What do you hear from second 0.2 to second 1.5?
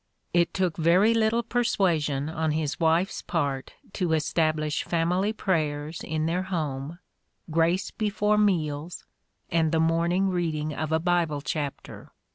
It took very little